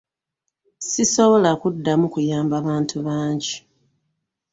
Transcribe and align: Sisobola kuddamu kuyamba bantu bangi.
Sisobola 0.89 1.49
kuddamu 1.61 2.05
kuyamba 2.13 2.55
bantu 2.67 2.97
bangi. 3.07 3.55